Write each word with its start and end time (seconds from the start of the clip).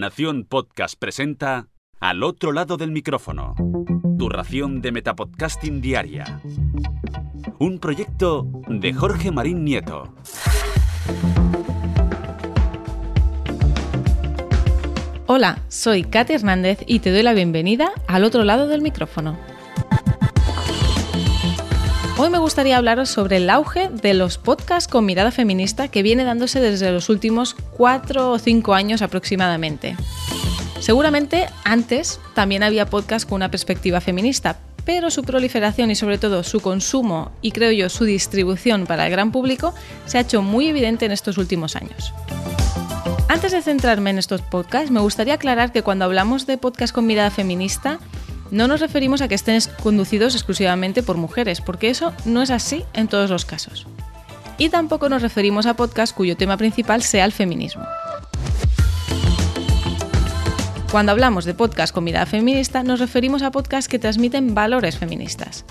Nación 0.00 0.46
Podcast 0.48 0.98
presenta 0.98 1.68
Al 2.00 2.22
otro 2.22 2.52
lado 2.52 2.78
del 2.78 2.90
micrófono. 2.90 3.54
Tu 4.18 4.30
ración 4.30 4.80
de 4.80 4.92
Metapodcasting 4.92 5.82
Diaria. 5.82 6.40
Un 7.58 7.78
proyecto 7.78 8.46
de 8.66 8.94
Jorge 8.94 9.30
Marín 9.30 9.62
Nieto. 9.62 10.14
Hola, 15.26 15.58
soy 15.68 16.04
Katy 16.04 16.32
Hernández 16.32 16.78
y 16.86 17.00
te 17.00 17.12
doy 17.12 17.22
la 17.22 17.34
bienvenida 17.34 17.92
al 18.08 18.24
otro 18.24 18.44
lado 18.44 18.68
del 18.68 18.80
micrófono. 18.80 19.38
Hoy 22.22 22.28
me 22.28 22.36
gustaría 22.36 22.76
hablaros 22.76 23.08
sobre 23.08 23.38
el 23.38 23.48
auge 23.48 23.88
de 23.88 24.12
los 24.12 24.36
podcasts 24.36 24.92
con 24.92 25.06
mirada 25.06 25.30
feminista 25.30 25.88
que 25.88 26.02
viene 26.02 26.22
dándose 26.22 26.60
desde 26.60 26.92
los 26.92 27.08
últimos 27.08 27.56
4 27.78 28.32
o 28.32 28.38
5 28.38 28.74
años 28.74 29.00
aproximadamente. 29.00 29.96
Seguramente 30.80 31.48
antes 31.64 32.20
también 32.34 32.62
había 32.62 32.84
podcasts 32.84 33.24
con 33.24 33.36
una 33.36 33.50
perspectiva 33.50 34.02
feminista, 34.02 34.58
pero 34.84 35.10
su 35.10 35.22
proliferación 35.22 35.90
y 35.90 35.94
sobre 35.94 36.18
todo 36.18 36.42
su 36.42 36.60
consumo 36.60 37.32
y 37.40 37.52
creo 37.52 37.72
yo 37.72 37.88
su 37.88 38.04
distribución 38.04 38.84
para 38.84 39.06
el 39.06 39.12
gran 39.12 39.32
público 39.32 39.72
se 40.04 40.18
ha 40.18 40.20
hecho 40.20 40.42
muy 40.42 40.68
evidente 40.68 41.06
en 41.06 41.12
estos 41.12 41.38
últimos 41.38 41.74
años. 41.74 42.12
Antes 43.28 43.52
de 43.52 43.62
centrarme 43.62 44.10
en 44.10 44.18
estos 44.18 44.42
podcasts, 44.42 44.90
me 44.90 45.00
gustaría 45.00 45.34
aclarar 45.34 45.72
que 45.72 45.82
cuando 45.82 46.04
hablamos 46.04 46.46
de 46.46 46.58
podcasts 46.58 46.92
con 46.92 47.06
mirada 47.06 47.30
feminista, 47.30 47.98
no 48.50 48.68
nos 48.68 48.80
referimos 48.80 49.22
a 49.22 49.28
que 49.28 49.34
estén 49.34 49.60
conducidos 49.82 50.34
exclusivamente 50.34 51.02
por 51.02 51.16
mujeres, 51.16 51.60
porque 51.60 51.90
eso 51.90 52.12
no 52.24 52.42
es 52.42 52.50
así 52.50 52.84
en 52.94 53.08
todos 53.08 53.30
los 53.30 53.44
casos. 53.44 53.86
Y 54.58 54.68
tampoco 54.68 55.08
nos 55.08 55.22
referimos 55.22 55.66
a 55.66 55.74
podcasts 55.74 56.14
cuyo 56.14 56.36
tema 56.36 56.56
principal 56.56 57.02
sea 57.02 57.24
el 57.24 57.32
feminismo. 57.32 57.84
Cuando 60.90 61.12
hablamos 61.12 61.44
de 61.44 61.54
podcasts 61.54 61.92
con 61.92 62.04
mirada 62.04 62.26
feminista, 62.26 62.82
nos 62.82 62.98
referimos 62.98 63.42
a 63.42 63.52
podcasts 63.52 63.88
que 63.88 64.00
transmiten 64.00 64.54
valores 64.54 64.98
feministas. 64.98 65.64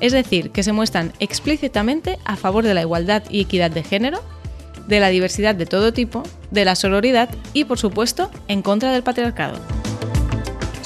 Es 0.00 0.12
decir, 0.12 0.50
que 0.50 0.62
se 0.62 0.72
muestran 0.72 1.12
explícitamente 1.20 2.18
a 2.24 2.36
favor 2.36 2.64
de 2.64 2.74
la 2.74 2.80
igualdad 2.80 3.22
y 3.28 3.42
equidad 3.42 3.70
de 3.70 3.82
género, 3.82 4.22
de 4.88 5.00
la 5.00 5.08
diversidad 5.08 5.54
de 5.54 5.66
todo 5.66 5.92
tipo, 5.92 6.22
de 6.50 6.64
la 6.64 6.74
sororidad 6.74 7.28
y, 7.52 7.64
por 7.64 7.78
supuesto, 7.78 8.30
en 8.48 8.62
contra 8.62 8.92
del 8.92 9.02
patriarcado. 9.02 9.58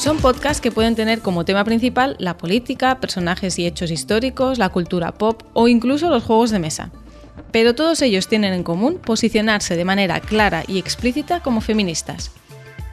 Son 0.00 0.16
podcasts 0.16 0.62
que 0.62 0.72
pueden 0.72 0.94
tener 0.94 1.20
como 1.20 1.44
tema 1.44 1.62
principal 1.62 2.16
la 2.18 2.38
política, 2.38 3.00
personajes 3.00 3.58
y 3.58 3.66
hechos 3.66 3.90
históricos, 3.90 4.56
la 4.56 4.70
cultura 4.70 5.12
pop 5.12 5.42
o 5.52 5.68
incluso 5.68 6.08
los 6.08 6.24
juegos 6.24 6.50
de 6.50 6.58
mesa. 6.58 6.90
Pero 7.52 7.74
todos 7.74 8.00
ellos 8.00 8.26
tienen 8.26 8.54
en 8.54 8.62
común 8.62 8.98
posicionarse 8.98 9.76
de 9.76 9.84
manera 9.84 10.18
clara 10.20 10.64
y 10.66 10.78
explícita 10.78 11.40
como 11.40 11.60
feministas. 11.60 12.30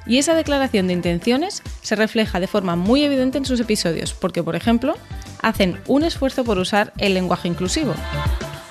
Y 0.06 0.18
esa 0.18 0.36
declaración 0.36 0.88
de 0.88 0.96
intenciones 0.96 1.64
se 1.82 1.96
refleja 1.96 2.42
de 2.42 2.48
forma 2.48 2.76
muy 2.76 3.06
evidente 3.06 3.38
en 3.38 3.46
sus 3.46 3.62
episodios, 3.62 4.14
porque, 4.14 4.44
por 4.44 4.58
ejemplo, 4.58 4.94
hacen 5.42 5.80
un 5.88 6.04
esfuerzo 6.04 6.44
por 6.44 6.58
usar 6.58 6.92
el 6.98 7.14
lenguaje 7.14 7.48
inclusivo. 7.48 7.94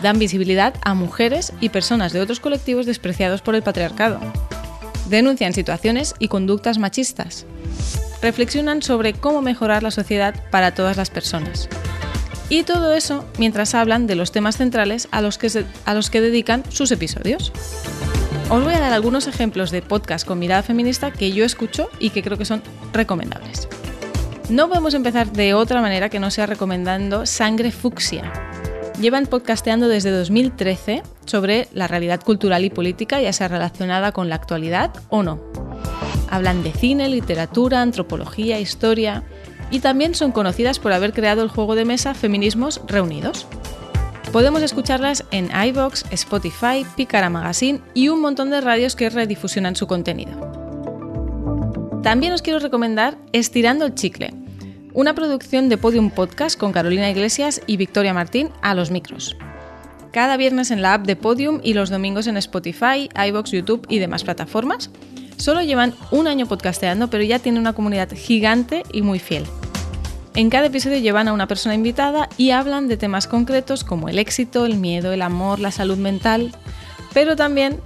Dan 0.02 0.18
visibilidad 0.18 0.74
a 0.84 0.92
mujeres 0.92 1.54
y 1.62 1.70
personas 1.70 2.12
de 2.12 2.20
otros 2.20 2.40
colectivos 2.40 2.84
despreciados 2.84 3.40
por 3.40 3.54
el 3.54 3.62
patriarcado. 3.62 4.20
Denuncian 5.08 5.54
situaciones 5.54 6.14
y 6.18 6.28
conductas 6.28 6.76
machistas 6.76 7.46
reflexionan 8.26 8.82
sobre 8.82 9.12
cómo 9.12 9.40
mejorar 9.40 9.84
la 9.84 9.92
sociedad 9.92 10.34
para 10.50 10.74
todas 10.74 10.96
las 10.96 11.10
personas. 11.10 11.68
Y 12.48 12.64
todo 12.64 12.92
eso 12.92 13.24
mientras 13.38 13.72
hablan 13.76 14.08
de 14.08 14.16
los 14.16 14.32
temas 14.32 14.56
centrales 14.56 15.06
a 15.12 15.20
los 15.20 15.38
que, 15.38 15.64
a 15.84 15.94
los 15.94 16.10
que 16.10 16.20
dedican 16.20 16.64
sus 16.68 16.90
episodios. 16.90 17.52
Os 18.50 18.64
voy 18.64 18.74
a 18.74 18.80
dar 18.80 18.92
algunos 18.92 19.28
ejemplos 19.28 19.70
de 19.70 19.80
podcast 19.80 20.26
con 20.26 20.40
mirada 20.40 20.64
feminista 20.64 21.12
que 21.12 21.30
yo 21.30 21.44
escucho 21.44 21.88
y 22.00 22.10
que 22.10 22.24
creo 22.24 22.36
que 22.36 22.44
son 22.44 22.62
recomendables. 22.92 23.68
No 24.48 24.68
podemos 24.68 24.94
empezar 24.94 25.30
de 25.30 25.54
otra 25.54 25.80
manera 25.80 26.08
que 26.08 26.18
no 26.18 26.32
sea 26.32 26.46
recomendando 26.46 27.26
Sangre 27.26 27.70
Fucsia. 27.70 28.32
Llevan 29.00 29.26
podcasteando 29.26 29.86
desde 29.86 30.10
2013 30.10 31.04
sobre 31.26 31.68
la 31.72 31.86
realidad 31.86 32.20
cultural 32.20 32.64
y 32.64 32.70
política, 32.70 33.20
ya 33.20 33.32
sea 33.32 33.46
relacionada 33.46 34.10
con 34.10 34.28
la 34.28 34.34
actualidad 34.34 34.90
o 35.10 35.22
no. 35.22 35.65
Hablan 36.36 36.62
de 36.62 36.70
cine, 36.70 37.08
literatura, 37.08 37.80
antropología, 37.80 38.60
historia 38.60 39.22
y 39.70 39.80
también 39.80 40.14
son 40.14 40.32
conocidas 40.32 40.78
por 40.78 40.92
haber 40.92 41.14
creado 41.14 41.42
el 41.42 41.48
juego 41.48 41.74
de 41.74 41.86
mesa 41.86 42.12
Feminismos 42.12 42.82
Reunidos. 42.86 43.46
Podemos 44.32 44.60
escucharlas 44.60 45.24
en 45.30 45.48
iVoox, 45.50 46.04
Spotify, 46.10 46.84
Picara 46.94 47.30
Magazine 47.30 47.80
y 47.94 48.08
un 48.08 48.20
montón 48.20 48.50
de 48.50 48.60
radios 48.60 48.96
que 48.96 49.08
redifusionan 49.08 49.76
su 49.76 49.86
contenido. 49.86 50.32
También 52.02 52.34
os 52.34 52.42
quiero 52.42 52.58
recomendar 52.58 53.16
Estirando 53.32 53.86
el 53.86 53.94
Chicle, 53.94 54.34
una 54.92 55.14
producción 55.14 55.70
de 55.70 55.78
Podium 55.78 56.10
Podcast 56.10 56.60
con 56.60 56.72
Carolina 56.72 57.08
Iglesias 57.08 57.62
y 57.66 57.78
Victoria 57.78 58.12
Martín 58.12 58.50
a 58.60 58.74
los 58.74 58.90
micros. 58.90 59.38
Cada 60.12 60.36
viernes 60.36 60.70
en 60.70 60.82
la 60.82 60.92
app 60.92 61.06
de 61.06 61.16
Podium 61.16 61.60
y 61.62 61.72
los 61.72 61.88
domingos 61.88 62.26
en 62.26 62.36
Spotify, 62.36 63.08
iVoox, 63.26 63.52
YouTube 63.52 63.86
y 63.88 64.00
demás 64.00 64.22
plataformas. 64.22 64.90
Solo 65.36 65.62
llevan 65.62 65.94
un 66.10 66.26
año 66.26 66.46
podcasteando, 66.46 67.08
pero 67.08 67.22
ya 67.22 67.38
tienen 67.38 67.60
una 67.60 67.72
comunidad 67.72 68.08
gigante 68.14 68.82
y 68.92 69.02
muy 69.02 69.18
fiel. 69.18 69.44
En 70.34 70.50
cada 70.50 70.66
episodio 70.66 70.98
llevan 70.98 71.28
a 71.28 71.32
una 71.32 71.46
persona 71.46 71.74
invitada 71.74 72.28
y 72.36 72.50
hablan 72.50 72.88
de 72.88 72.96
temas 72.96 73.26
concretos 73.26 73.84
como 73.84 74.08
el 74.08 74.18
éxito, 74.18 74.66
el 74.66 74.76
miedo, 74.76 75.12
el 75.12 75.22
amor, 75.22 75.60
la 75.60 75.70
salud 75.70 75.96
mental, 75.96 76.52
pero 77.14 77.36
también 77.36 77.80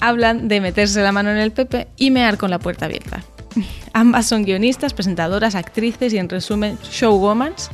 hablan 0.00 0.48
de 0.48 0.60
meterse 0.60 1.02
la 1.02 1.12
mano 1.12 1.30
en 1.30 1.38
el 1.38 1.52
pepe 1.52 1.88
y 1.96 2.10
mear 2.10 2.36
con 2.36 2.50
la 2.50 2.58
puerta 2.58 2.84
abierta. 2.84 3.22
Ambas 3.94 4.26
son 4.26 4.44
guionistas, 4.44 4.92
presentadoras, 4.92 5.54
actrices 5.54 6.12
y 6.12 6.18
en 6.18 6.28
resumen 6.28 6.78
showwomans 6.82 7.70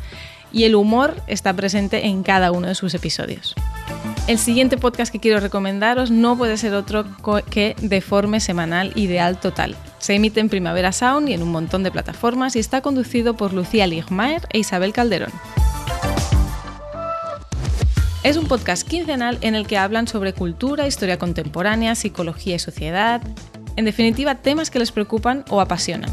y 0.52 0.64
el 0.64 0.74
humor 0.74 1.16
está 1.26 1.54
presente 1.54 2.06
en 2.06 2.22
cada 2.22 2.52
uno 2.52 2.68
de 2.68 2.74
sus 2.74 2.94
episodios. 2.94 3.54
El 4.28 4.38
siguiente 4.38 4.76
podcast 4.76 5.12
que 5.12 5.18
quiero 5.18 5.40
recomendaros 5.40 6.10
no 6.12 6.38
puede 6.38 6.56
ser 6.56 6.74
otro 6.74 7.04
que 7.50 7.74
Deforme 7.80 8.38
Semanal 8.38 8.92
Ideal 8.94 9.40
Total. 9.40 9.74
Se 9.98 10.14
emite 10.14 10.38
en 10.40 10.48
Primavera 10.48 10.92
Sound 10.92 11.28
y 11.28 11.32
en 11.32 11.42
un 11.42 11.50
montón 11.50 11.82
de 11.82 11.90
plataformas 11.90 12.54
y 12.54 12.60
está 12.60 12.82
conducido 12.82 13.34
por 13.34 13.52
Lucía 13.52 13.86
Ligmaer 13.86 14.46
e 14.50 14.58
Isabel 14.58 14.92
Calderón. 14.92 15.32
Es 18.22 18.36
un 18.36 18.46
podcast 18.46 18.86
quincenal 18.86 19.38
en 19.40 19.56
el 19.56 19.66
que 19.66 19.76
hablan 19.76 20.06
sobre 20.06 20.32
cultura, 20.32 20.86
historia 20.86 21.18
contemporánea, 21.18 21.96
psicología 21.96 22.54
y 22.54 22.60
sociedad, 22.60 23.20
en 23.74 23.84
definitiva 23.84 24.36
temas 24.36 24.70
que 24.70 24.78
les 24.78 24.92
preocupan 24.92 25.44
o 25.50 25.60
apasionan. 25.60 26.10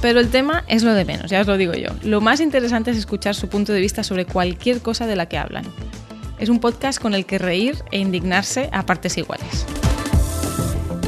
Pero 0.00 0.20
el 0.20 0.28
tema 0.28 0.64
es 0.68 0.84
lo 0.84 0.94
de 0.94 1.04
menos, 1.04 1.30
ya 1.30 1.40
os 1.40 1.46
lo 1.46 1.56
digo 1.56 1.74
yo. 1.74 1.88
Lo 2.02 2.20
más 2.20 2.40
interesante 2.40 2.92
es 2.92 2.96
escuchar 2.96 3.34
su 3.34 3.48
punto 3.48 3.72
de 3.72 3.80
vista 3.80 4.04
sobre 4.04 4.26
cualquier 4.26 4.80
cosa 4.80 5.06
de 5.06 5.16
la 5.16 5.26
que 5.26 5.38
hablan. 5.38 5.64
Es 6.38 6.48
un 6.48 6.60
podcast 6.60 7.00
con 7.02 7.14
el 7.14 7.26
que 7.26 7.38
reír 7.38 7.76
e 7.90 7.98
indignarse 7.98 8.68
a 8.72 8.86
partes 8.86 9.18
iguales. 9.18 9.66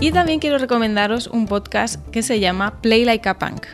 Y 0.00 0.10
también 0.10 0.40
quiero 0.40 0.58
recomendaros 0.58 1.28
un 1.28 1.46
podcast 1.46 2.04
que 2.10 2.22
se 2.22 2.40
llama 2.40 2.80
Play 2.80 3.04
Like 3.04 3.28
a 3.28 3.38
Punk, 3.38 3.66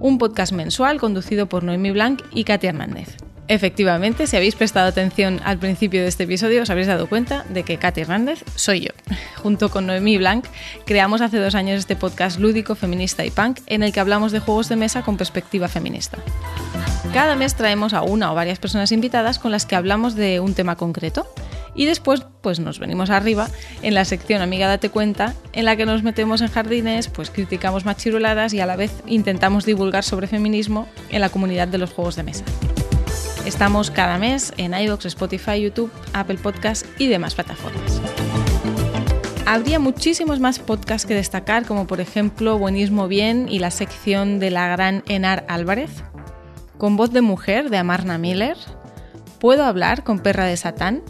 un 0.00 0.18
podcast 0.18 0.52
mensual 0.52 0.98
conducido 0.98 1.48
por 1.48 1.62
Noemi 1.62 1.92
Blanc 1.92 2.20
y 2.32 2.44
Katia 2.44 2.70
Hernández. 2.70 3.21
Efectivamente, 3.52 4.26
si 4.26 4.34
habéis 4.34 4.54
prestado 4.54 4.88
atención 4.88 5.38
al 5.44 5.58
principio 5.58 6.00
de 6.00 6.08
este 6.08 6.22
episodio, 6.22 6.62
os 6.62 6.70
habréis 6.70 6.86
dado 6.86 7.06
cuenta 7.06 7.44
de 7.50 7.64
que 7.64 7.76
Katy 7.76 8.00
Hernández 8.00 8.42
soy 8.54 8.80
yo. 8.80 8.92
Junto 9.42 9.68
con 9.68 9.86
Noemí 9.86 10.16
Blanc, 10.16 10.46
creamos 10.86 11.20
hace 11.20 11.36
dos 11.36 11.54
años 11.54 11.78
este 11.78 11.94
podcast 11.94 12.40
lúdico, 12.40 12.74
feminista 12.76 13.26
y 13.26 13.30
punk, 13.30 13.58
en 13.66 13.82
el 13.82 13.92
que 13.92 14.00
hablamos 14.00 14.32
de 14.32 14.40
juegos 14.40 14.70
de 14.70 14.76
mesa 14.76 15.02
con 15.02 15.18
perspectiva 15.18 15.68
feminista. 15.68 16.16
Cada 17.12 17.36
mes 17.36 17.54
traemos 17.54 17.92
a 17.92 18.00
una 18.00 18.32
o 18.32 18.34
varias 18.34 18.58
personas 18.58 18.90
invitadas 18.90 19.38
con 19.38 19.52
las 19.52 19.66
que 19.66 19.76
hablamos 19.76 20.14
de 20.14 20.40
un 20.40 20.54
tema 20.54 20.76
concreto. 20.76 21.26
Y 21.74 21.84
después, 21.84 22.24
pues 22.40 22.58
nos 22.58 22.78
venimos 22.78 23.10
arriba 23.10 23.50
en 23.82 23.92
la 23.92 24.06
sección 24.06 24.40
Amiga 24.40 24.66
Date 24.66 24.88
Cuenta, 24.88 25.34
en 25.52 25.66
la 25.66 25.76
que 25.76 25.84
nos 25.84 26.02
metemos 26.02 26.40
en 26.40 26.48
jardines, 26.48 27.08
pues 27.08 27.28
criticamos 27.28 27.84
machiruladas 27.84 28.54
y 28.54 28.60
a 28.60 28.66
la 28.66 28.76
vez 28.76 28.92
intentamos 29.06 29.66
divulgar 29.66 30.04
sobre 30.04 30.26
feminismo 30.26 30.88
en 31.10 31.20
la 31.20 31.28
comunidad 31.28 31.68
de 31.68 31.76
los 31.76 31.92
juegos 31.92 32.16
de 32.16 32.22
mesa. 32.22 32.44
Estamos 33.46 33.90
cada 33.90 34.18
mes 34.18 34.52
en 34.56 34.74
iVoox, 34.74 35.06
Spotify, 35.06 35.60
YouTube, 35.60 35.90
Apple 36.12 36.38
Podcasts 36.38 36.88
y 36.98 37.08
demás 37.08 37.34
plataformas. 37.34 38.00
Habría 39.46 39.78
muchísimos 39.78 40.40
más 40.40 40.58
podcasts 40.58 41.06
que 41.06 41.14
destacar, 41.14 41.66
como 41.66 41.86
por 41.86 42.00
ejemplo 42.00 42.58
Buenismo 42.58 43.08
Bien 43.08 43.48
y 43.48 43.58
la 43.58 43.70
sección 43.70 44.38
de 44.38 44.50
la 44.50 44.68
gran 44.68 45.02
Enar 45.08 45.44
Álvarez, 45.48 45.90
con 46.78 46.96
voz 46.96 47.12
de 47.12 47.20
mujer 47.20 47.68
de 47.70 47.78
Amarna 47.78 48.18
Miller, 48.18 48.56
Puedo 49.42 49.64
hablar 49.64 50.04
con 50.04 50.20
Perra 50.20 50.44
de 50.44 50.56
Satán, 50.56 51.02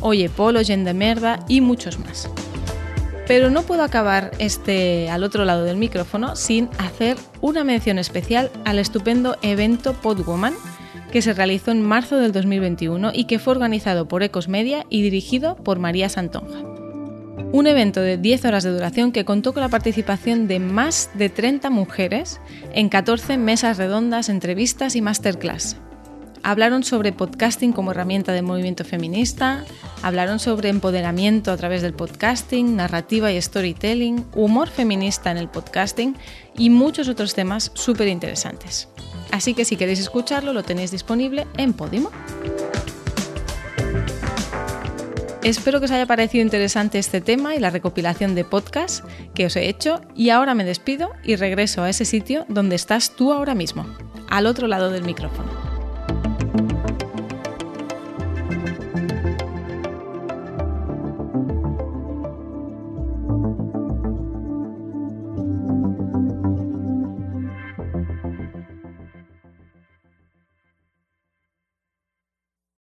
Oye 0.00 0.28
Polo, 0.28 0.58
Oyen 0.58 0.84
de 0.84 0.92
Merda 0.92 1.38
y 1.48 1.62
muchos 1.62 1.98
más. 1.98 2.28
Pero 3.26 3.48
no 3.48 3.62
puedo 3.62 3.82
acabar 3.82 4.30
este 4.38 5.08
al 5.08 5.24
otro 5.24 5.46
lado 5.46 5.64
del 5.64 5.78
micrófono 5.78 6.36
sin 6.36 6.68
hacer 6.76 7.16
una 7.40 7.64
mención 7.64 7.98
especial 7.98 8.50
al 8.66 8.78
estupendo 8.78 9.38
evento 9.40 9.94
Podwoman 9.94 10.52
que 11.12 11.22
se 11.22 11.34
realizó 11.34 11.70
en 11.70 11.82
marzo 11.82 12.16
del 12.16 12.32
2021 12.32 13.12
y 13.14 13.24
que 13.24 13.38
fue 13.38 13.52
organizado 13.52 14.08
por 14.08 14.22
Ecos 14.22 14.48
Media 14.48 14.86
y 14.88 15.02
dirigido 15.02 15.56
por 15.56 15.78
María 15.78 16.08
Santonja. 16.08 16.64
Un 17.52 17.66
evento 17.66 18.00
de 18.00 18.16
10 18.16 18.46
horas 18.46 18.64
de 18.64 18.70
duración 18.70 19.12
que 19.12 19.26
contó 19.26 19.52
con 19.52 19.60
la 19.60 19.68
participación 19.68 20.48
de 20.48 20.58
más 20.58 21.10
de 21.14 21.28
30 21.28 21.68
mujeres 21.68 22.40
en 22.72 22.88
14 22.88 23.36
mesas 23.36 23.76
redondas, 23.76 24.30
entrevistas 24.30 24.96
y 24.96 25.02
masterclass. 25.02 25.76
Hablaron 26.42 26.82
sobre 26.82 27.12
podcasting 27.12 27.72
como 27.72 27.90
herramienta 27.92 28.32
de 28.32 28.42
movimiento 28.42 28.84
feminista, 28.84 29.64
hablaron 30.02 30.38
sobre 30.38 30.70
empoderamiento 30.70 31.52
a 31.52 31.56
través 31.58 31.82
del 31.82 31.92
podcasting, 31.92 32.74
narrativa 32.74 33.30
y 33.30 33.40
storytelling, 33.40 34.24
humor 34.34 34.68
feminista 34.68 35.30
en 35.30 35.36
el 35.36 35.48
podcasting 35.48 36.16
y 36.56 36.70
muchos 36.70 37.08
otros 37.08 37.34
temas 37.34 37.70
súper 37.74 38.08
interesantes. 38.08 38.88
Así 39.32 39.54
que 39.54 39.64
si 39.64 39.76
queréis 39.76 39.98
escucharlo 39.98 40.52
lo 40.52 40.62
tenéis 40.62 40.92
disponible 40.92 41.48
en 41.56 41.72
Podimo. 41.72 42.10
Espero 45.42 45.80
que 45.80 45.86
os 45.86 45.90
haya 45.90 46.06
parecido 46.06 46.42
interesante 46.42 47.00
este 47.00 47.20
tema 47.20 47.56
y 47.56 47.58
la 47.58 47.70
recopilación 47.70 48.36
de 48.36 48.44
podcasts 48.44 49.02
que 49.34 49.46
os 49.46 49.56
he 49.56 49.68
hecho 49.68 50.00
y 50.14 50.30
ahora 50.30 50.54
me 50.54 50.64
despido 50.64 51.10
y 51.24 51.34
regreso 51.34 51.82
a 51.82 51.90
ese 51.90 52.04
sitio 52.04 52.44
donde 52.48 52.76
estás 52.76 53.16
tú 53.16 53.32
ahora 53.32 53.56
mismo, 53.56 53.84
al 54.28 54.46
otro 54.46 54.68
lado 54.68 54.90
del 54.90 55.02
micrófono. 55.02 55.51